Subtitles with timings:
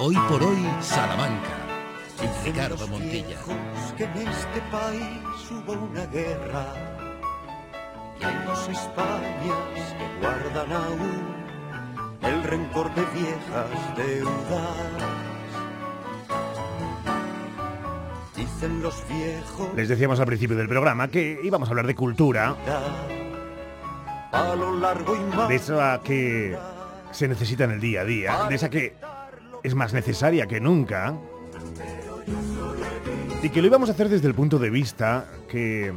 [0.00, 1.56] Hoy por hoy, Salamanca.
[2.44, 3.36] Ricardo Montilla.
[3.96, 6.66] que en este país hubo una guerra
[8.20, 11.34] y hay dos Españas que guardan aún
[12.22, 14.76] el rencor de viejas deudas.
[18.36, 22.54] Dicen los viejos Les decíamos al principio del programa que íbamos a hablar de cultura,
[24.30, 26.56] a lo largo y más de esa que
[27.10, 28.94] se necesita en el día a día, de esa que
[29.62, 31.14] es más necesaria que nunca,
[33.42, 35.92] y que lo íbamos a hacer desde el punto de vista que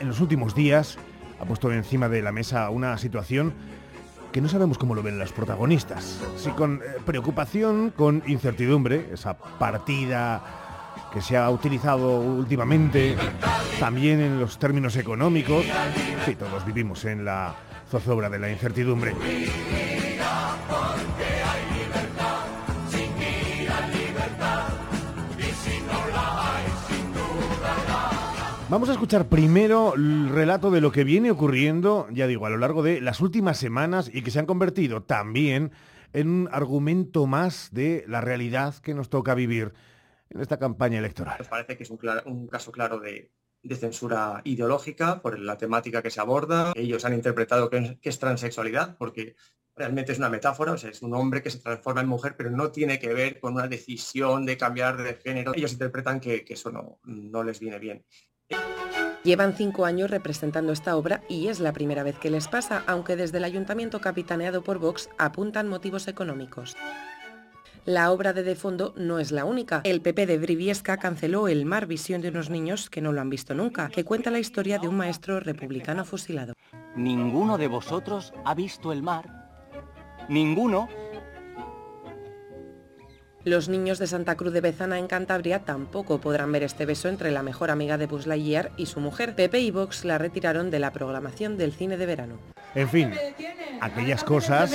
[0.00, 0.98] en los últimos días
[1.40, 3.54] ha puesto encima de la mesa una situación
[4.32, 6.20] que no sabemos cómo lo ven los protagonistas.
[6.36, 10.42] Si con eh, preocupación, con incertidumbre, esa partida
[11.12, 13.16] que se ha utilizado últimamente,
[13.78, 15.64] también en los términos económicos.
[16.24, 17.54] Sí, todos vivimos en la
[17.90, 19.14] zozobra de la incertidumbre.
[28.72, 32.56] Vamos a escuchar primero el relato de lo que viene ocurriendo, ya digo, a lo
[32.56, 35.72] largo de las últimas semanas y que se han convertido también
[36.14, 39.74] en un argumento más de la realidad que nos toca vivir
[40.30, 41.36] en esta campaña electoral.
[41.38, 43.30] Nos parece que es un, caso claro de,
[43.78, 46.72] censura ideológica por la temática que se aborda.
[46.74, 49.36] Ellos han interpretado que es, transexualidad porque
[49.76, 52.50] realmente es una metáfora, o sea, es un hombre que se transforma en mujer, pero
[52.50, 55.52] no tiene que ver con una decisión de cambiar de género.
[55.54, 56.72] Ellos interpretan que, eso
[57.04, 58.06] no les viene bien.
[59.24, 63.14] Llevan cinco años representando esta obra y es la primera vez que les pasa, aunque
[63.14, 66.76] desde el ayuntamiento capitaneado por Vox apuntan motivos económicos.
[67.84, 69.80] La obra de De Fondo no es la única.
[69.84, 73.30] El PP de Briviesca canceló El mar, visión de unos niños que no lo han
[73.30, 76.54] visto nunca, que cuenta la historia de un maestro republicano fusilado.
[76.94, 79.48] ¿Ninguno de vosotros ha visto el mar?
[80.28, 80.88] ¿Ninguno?
[83.44, 87.32] Los niños de Santa Cruz de Bezana en Cantabria tampoco podrán ver este beso entre
[87.32, 89.34] la mejor amiga de Buzz Lightyear y su mujer.
[89.34, 92.38] Pepe y Vox la retiraron de la programación del cine de verano.
[92.74, 93.10] En fin,
[93.80, 94.72] aquellas cosas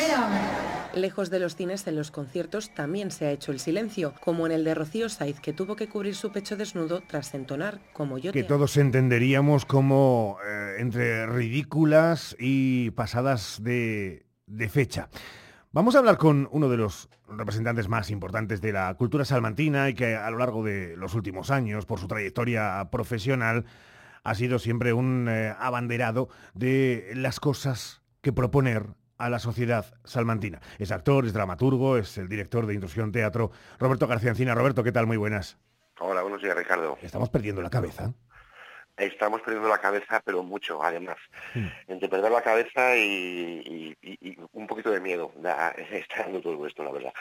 [0.94, 4.52] Lejos de los cines, en los conciertos también se ha hecho el silencio, como en
[4.52, 8.31] el de Rocío Saiz, que tuvo que cubrir su pecho desnudo tras entonar como yo
[8.31, 15.09] que te todos entenderíamos como eh, entre ridículas y pasadas de, de fecha.
[15.72, 19.94] Vamos a hablar con uno de los representantes más importantes de la cultura salmantina y
[19.94, 23.66] que a lo largo de los últimos años, por su trayectoria profesional,
[24.24, 30.62] ha sido siempre un eh, abanderado de las cosas que proponer a la sociedad salmantina.
[30.80, 34.56] Es actor, es dramaturgo, es el director de Intrusión Teatro, Roberto García Encina.
[34.56, 35.06] Roberto, ¿qué tal?
[35.06, 35.58] Muy buenas.
[36.00, 36.98] Hola, buenos días, Ricardo.
[37.02, 38.14] Estamos perdiendo la cabeza.
[38.97, 41.18] Estamos perdiendo la cabeza, pero mucho, además.
[41.53, 41.68] Mm.
[41.88, 45.31] Entre perder la cabeza y, y- y- y un poquito de miedo.
[45.35, 47.13] Da- está dando todo esto, la verdad.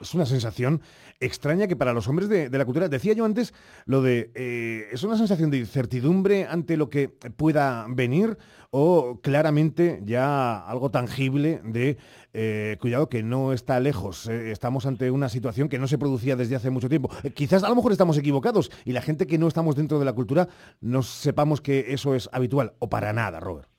[0.00, 0.80] Es una sensación
[1.20, 3.52] extraña que para los hombres de, la cultura, decía yo antes,
[3.84, 8.38] lo de, eh, es una sensación de incertidumbre ante lo que pueda venir
[8.70, 11.98] o claramente ya algo tangible de,
[12.32, 14.26] eh, cuidado, que no está lejos.
[14.28, 17.10] eh, estamos ante una situación que no se producía desde hace mucho tiempo.
[17.34, 20.12] Quizás a lo mejor estamos equivocados y la gente que no estamos dentro de la
[20.12, 20.48] cultura
[20.80, 23.69] no sepamos que eso es habitual o para nada, Robert.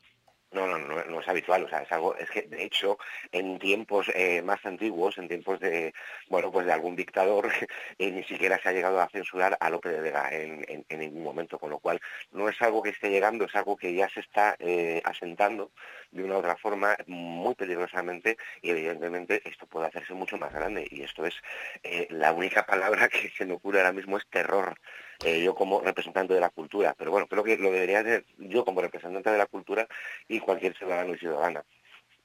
[0.51, 2.97] No, no, no, no es habitual, o sea, es algo, es que de hecho
[3.31, 5.93] en tiempos eh, más antiguos, en tiempos de,
[6.27, 7.49] bueno, pues de algún dictador,
[7.97, 11.57] eh, ni siquiera se ha llegado a censurar a López de Vega en, ningún momento,
[11.57, 12.01] con lo cual
[12.31, 15.71] no es algo que esté llegando, es algo que ya se está eh, asentando
[16.11, 20.87] de una u otra forma muy peligrosamente y evidentemente esto puede hacerse mucho más grande
[20.89, 21.35] y esto es
[21.83, 24.75] eh, la única palabra que se me ocurre ahora mismo es terror.
[25.23, 28.65] Eh, yo como representante de la cultura, pero bueno, creo que lo debería hacer yo
[28.65, 29.87] como representante de la cultura
[30.27, 31.63] y cualquier ciudadano y ciudadana.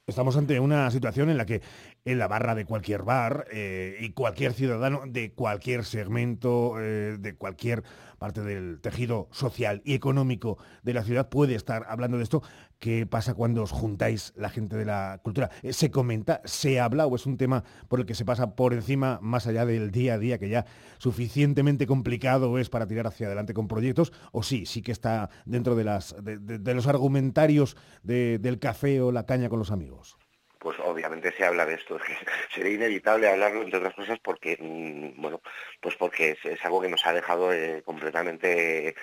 [0.07, 1.63] Estamos ante una situación en la que
[2.05, 7.35] en la barra de cualquier bar eh, y cualquier ciudadano de cualquier segmento, eh, de
[7.35, 7.83] cualquier
[8.17, 12.45] parte del tejido social y económico de la ciudad puede estar hablando de esto.
[12.79, 15.51] ¿Qué pasa cuando os juntáis la gente de la cultura?
[15.63, 18.75] Eh, ¿Se comenta, se habla o es un tema por el que se pasa por
[18.75, 20.67] encima más allá del día a día que ya
[20.99, 24.13] suficientemente complicado es para tirar hacia adelante con proyectos?
[24.31, 29.49] ¿O sí, sí que está dentro de, los argumentarios de- del café o la caña
[29.49, 30.19] con los amigos?
[30.59, 31.99] Pues obviamente se habla de esto,
[32.55, 35.41] sería inevitable hablarlo entre otras cosas porque, mm, bueno,
[35.81, 38.95] pues porque es, es algo que nos ha dejado eh, completamente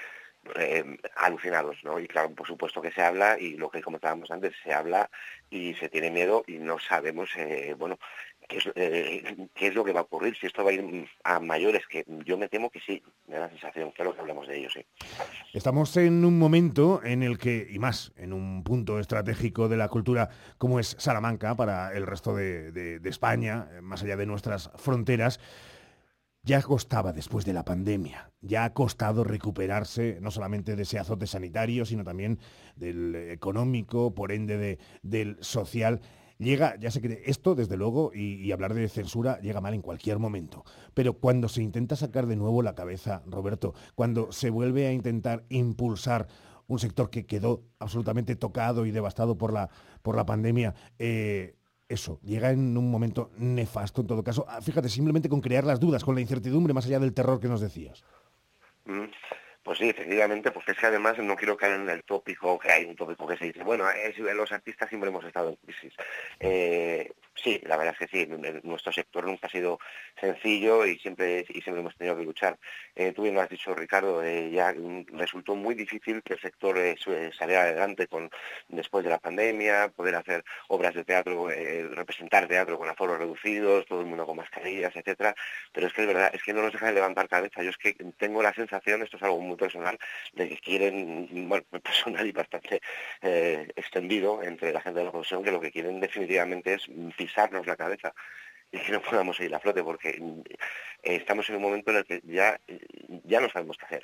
[0.56, 2.00] eh, alucinados, ¿no?
[2.00, 5.10] Y claro, por supuesto que se habla y lo que comentábamos antes, se habla
[5.50, 7.98] y se tiene miedo y no sabemos, eh, bueno,
[8.48, 11.10] qué es, eh, qué es lo que va a ocurrir, si esto va a ir
[11.24, 14.48] a mayores, que yo me temo que sí, me da la sensación, claro que hablemos
[14.48, 14.86] de ello, sí.
[15.54, 19.88] Estamos en un momento en el que, y más, en un punto estratégico de la
[19.88, 25.40] cultura como es Salamanca para el resto de España, más allá de nuestras fronteras,
[26.44, 31.25] ya costaba después de la pandemia, ya ha costado recuperarse no solamente de ese azote
[31.25, 32.40] sanitario, sino también
[32.75, 36.01] del económico, por ende del social.
[36.40, 40.19] Llega, ya sé que esto, desde luego, y, hablar de censura llega mal en cualquier
[40.19, 40.66] momento.
[40.94, 45.45] Pero cuando se intenta sacar de nuevo la cabeza, Roberto, cuando se vuelve a intentar
[45.48, 46.28] impulsar
[46.68, 49.69] un sector que quedó absolutamente tocado y devastado por la,
[50.01, 51.56] por la pandemia, eh,
[51.89, 54.45] eso, llega en un momento nefasto en todo caso.
[54.47, 57.47] Ah, fíjate, simplemente con crear las dudas, con la incertidumbre más allá del terror que
[57.47, 58.03] nos decías.
[58.85, 59.06] Mm.
[59.63, 62.83] Pues sí, efectivamente, porque es que además no quiero caer en el tópico, que hay
[62.83, 63.85] un tópico que se dice, bueno,
[64.35, 65.94] los artistas siempre hemos estado en crisis.
[66.41, 68.30] Eh, sí, la verdad es que sí,
[68.63, 69.80] nuestro sector nunca ha sido
[70.19, 72.57] sencillo y siempre y siempre hemos tenido que luchar.
[72.95, 74.74] Eh, tú bien lo has dicho, Ricardo, eh, ya
[75.07, 76.77] resultó muy difícil que el sector
[77.38, 78.30] saliera adelante con
[78.68, 81.47] después de la pandemia, poder hacer obras de teatro,
[81.91, 85.35] representar teatro con aforos reducidos, todo el mundo con mascarillas, etcétera.
[85.71, 87.63] Pero es que es verdad, es que no nos deja de levantar cabeza.
[87.63, 89.97] Yo es que tengo la sensación, esto es algo muy personal,
[90.33, 92.81] de que quieren, bueno, personal y bastante
[93.21, 96.88] eh, extendido entre la gente de la profesión, que lo que quieren definitivamente es
[97.24, 98.14] pisarnos la cabeza
[98.72, 102.06] y que no podamos seguir a flote, porque eh, estamos en un momento en el
[102.06, 102.60] que ya,
[103.24, 104.04] ya no sabemos qué hacer.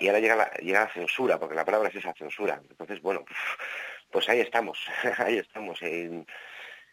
[0.00, 2.60] y ahora llega la, llega la censura, porque la palabra es esa censura.
[2.68, 3.24] Entonces, bueno,
[4.10, 4.78] pues ahí estamos,
[5.18, 5.80] ahí estamos.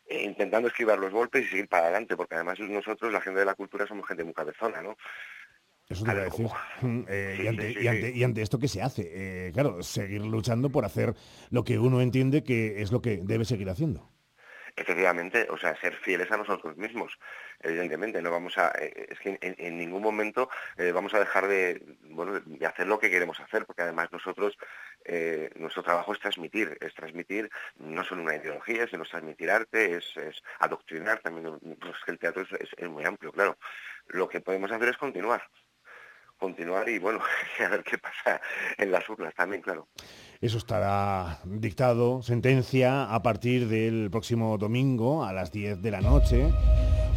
[0.09, 3.55] intentando esquivar los golpes y seguir para adelante, porque además nosotros, la gente de la
[3.55, 4.95] cultura, somos gente muy cabezona, ¿no?
[5.89, 6.47] Eso te iba a decir.
[7.09, 9.09] Eh, y, ante, esto, ¿qué se hace?
[9.47, 11.15] Eh, claro, seguir luchando por hacer
[11.49, 14.07] lo que uno entiende que es lo que debe seguir haciendo.
[14.75, 17.17] Efectivamente, o sea, ser fieles a nosotros mismos.
[17.59, 20.49] Evidentemente, no vamos a, eh, es que en, ningún momento
[20.93, 24.57] vamos a dejar de, bueno, de hacer lo que queremos hacer, porque además nosotros,
[25.55, 30.13] nuestro trabajo es transmitir, es transmitir no solo una ideología, sino transmitir arte, es,
[30.59, 33.57] adoctrinar también, pues el teatro es muy amplio, claro.
[34.07, 35.43] Lo que podemos hacer es continuar,
[36.39, 37.21] continuar y bueno,
[37.59, 38.41] a ver qué pasa
[38.77, 39.87] en las urnas también, claro.
[40.41, 46.47] Eso estará dictado, sentencia, a partir del próximo domingo a las 10 de la noche.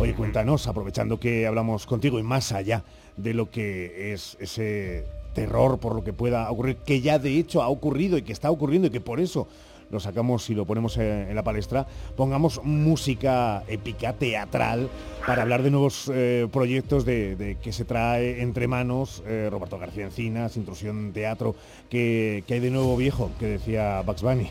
[0.01, 2.83] Oye, cuéntanos, aprovechando que hablamos contigo y más allá
[3.17, 5.05] de lo que es ese
[5.35, 8.51] terror por lo que pueda ocurrir, que ya de hecho ha ocurrido y que está
[8.51, 9.47] ocurriendo y que por eso
[9.93, 11.87] lo sacamos y lo ponemos en, la palestra,
[12.17, 14.89] pongamos música épica, teatral,
[15.27, 20.05] para hablar de nuevos eh, proyectos de, que se trae entre manos eh, Roberto García
[20.05, 21.55] Encinas, Intrusión Teatro,
[21.91, 24.51] que, hay de nuevo viejo, que decía Bugs Bunny.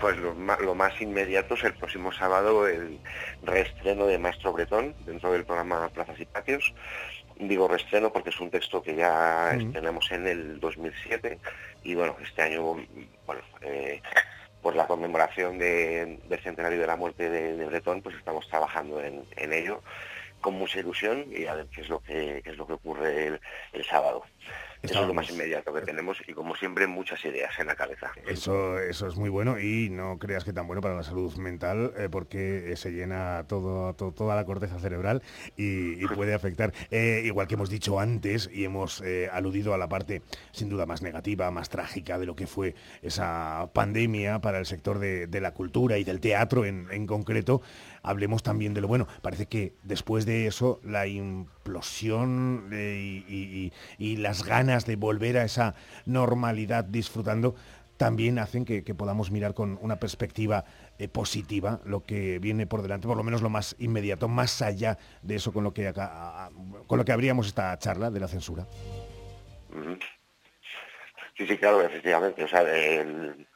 [0.00, 2.98] Pues lo más, inmediato es el próximo sábado el
[3.42, 6.74] reestreno de Maestro Bretón dentro del programa Plazas y Patios.
[7.38, 11.38] Digo reestreno porque es un texto que ya tenemos en el 2007
[11.84, 12.62] y bueno, este año,
[13.26, 14.02] bueno, eh,
[14.66, 19.80] por la conmemoración del centenario de la muerte de, Bretón, pues estamos trabajando en, ello
[20.40, 23.38] con mucha ilusión y a ver qué es lo que, es lo que ocurre
[23.72, 24.24] el sábado.
[24.82, 28.12] Eso es lo más inmediato que tenemos y como siempre muchas ideas en la cabeza.
[28.26, 31.92] Eso, eso es muy bueno y no creas que tan bueno para la salud mental
[31.96, 35.22] eh, porque se llena todo, toda la corteza cerebral
[35.56, 36.72] y, puede afectar.
[36.90, 40.86] Eh, igual que hemos dicho antes y hemos eh, aludido a la parte sin duda
[40.86, 45.52] más negativa, más trágica de lo que fue esa pandemia para el sector de, la
[45.52, 47.60] cultura y del teatro en, en concreto,
[48.02, 49.06] hablemos también de lo bueno.
[49.20, 51.06] Parece que después de eso la
[51.66, 55.74] implosión y, las ganas de volver a esa
[56.06, 57.54] normalidad disfrutando
[57.96, 60.64] también hacen que, podamos mirar con una perspectiva
[60.98, 64.96] eh, positiva lo que viene por delante, por lo menos lo más inmediato, más allá
[65.22, 66.50] de eso con lo que acá,
[66.86, 68.66] con lo que abríamos esta charla de la censura.
[71.36, 72.44] Sí, sí, claro, efectivamente.
[72.44, 73.46] O sea, el,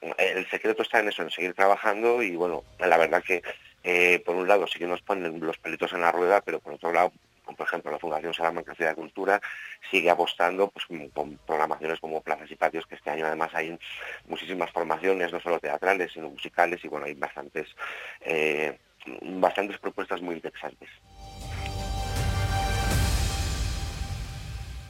[0.51, 3.43] secreto está en eso, en seguir trabajando y bueno, la verdad que
[3.83, 6.75] eh, por un lado sí que nos ponen los pelitos en la rueda, pero por
[6.75, 7.13] otro lado,
[7.57, 9.41] por ejemplo, la Fundación Salamanca Ciudad de Cultura
[9.91, 13.79] sigue apostando pues, con programaciones como plazas y patios, que este año además hay
[14.27, 17.69] muchísimas formaciones, no solo teatrales, sino musicales, y bueno, hay bastantes,
[18.21, 18.79] eh,
[19.23, 20.89] bastantes propuestas muy interesantes.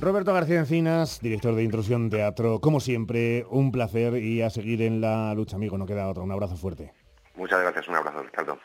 [0.01, 5.03] Roberto García Encinas, director de Intrusión Teatro, como siempre, un placer y a seguir en
[5.03, 6.23] la lucha, amigo, no queda otra.
[6.23, 6.91] Un abrazo fuerte.
[7.35, 8.59] Muchas gracias, un abrazo, Ricardo.